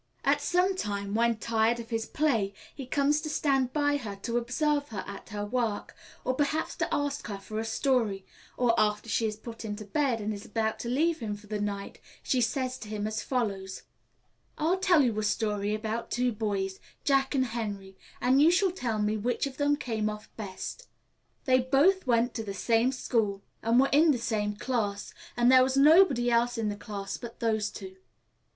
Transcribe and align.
At 0.23 0.41
some 0.41 0.75
time, 0.75 1.13
when 1.13 1.37
tired 1.37 1.79
of 1.79 1.91
his 1.91 2.07
play, 2.07 2.55
he 2.73 2.87
comes 2.87 3.21
to 3.21 3.29
stand 3.29 3.71
by 3.71 3.97
her 3.97 4.15
to 4.23 4.39
observe 4.39 4.87
her 4.87 5.03
at 5.05 5.29
her 5.29 5.45
work, 5.45 5.95
or 6.25 6.33
perhaps 6.33 6.75
to 6.77 6.91
ask 6.91 7.27
her 7.27 7.37
for 7.37 7.59
a 7.59 7.63
story; 7.63 8.25
or, 8.57 8.73
after 8.79 9.07
she 9.09 9.25
has 9.25 9.35
put 9.37 9.63
him 9.63 9.75
to 9.75 9.85
bed 9.85 10.19
and 10.19 10.33
is 10.33 10.43
about 10.43 10.79
to 10.79 10.89
leave 10.89 11.19
him 11.19 11.37
for 11.37 11.45
the 11.45 11.61
night, 11.61 11.99
she 12.23 12.41
says 12.41 12.79
to 12.79 12.87
him 12.89 13.05
as 13.05 13.21
follows: 13.21 13.83
"I'll 14.57 14.79
tell 14.79 15.03
you 15.03 15.19
a 15.19 15.23
story 15.23 15.75
about 15.75 16.09
two 16.09 16.31
boys, 16.31 16.79
Jack 17.03 17.35
and 17.35 17.45
Henry, 17.45 17.95
and 18.19 18.41
you 18.41 18.49
shall 18.49 18.71
tell 18.71 18.97
me 18.97 19.17
which 19.17 19.45
of 19.45 19.57
them 19.57 19.75
came 19.75 20.09
off 20.09 20.35
best. 20.35 20.87
They 21.45 21.59
both 21.59 22.07
went 22.07 22.33
to 22.33 22.43
the 22.43 22.55
same 22.55 22.91
school 22.91 23.43
and 23.61 23.79
were 23.79 23.89
in 23.91 24.09
the 24.09 24.17
same 24.17 24.55
class, 24.55 25.13
and 25.37 25.51
there 25.51 25.61
was 25.61 25.77
nobody 25.77 26.31
else 26.31 26.57
in 26.57 26.69
the 26.69 26.75
class 26.75 27.17
but 27.17 27.39
those 27.39 27.69
two. 27.69 27.97